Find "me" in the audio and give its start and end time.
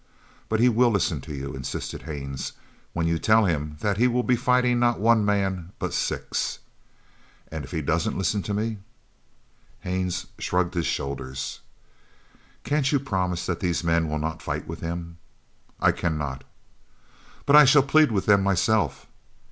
8.55-8.79